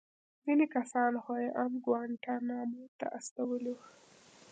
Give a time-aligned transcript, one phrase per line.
[0.43, 3.85] ځينې کسان خو يې ان گوانټانامو ته استولي وو.